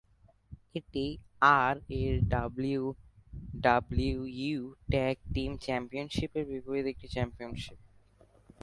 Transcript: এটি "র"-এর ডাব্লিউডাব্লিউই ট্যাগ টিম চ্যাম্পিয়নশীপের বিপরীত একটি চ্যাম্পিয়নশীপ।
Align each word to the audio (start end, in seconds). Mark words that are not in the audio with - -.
এটি 0.75 1.05
"র"-এর 1.69 2.15
ডাব্লিউডাব্লিউই 2.33 3.71
ট্যাগ 4.91 5.15
টিম 5.33 5.51
চ্যাম্পিয়নশীপের 5.65 6.43
বিপরীত 6.51 6.85
একটি 6.93 7.07
চ্যাম্পিয়নশীপ। 7.07 7.79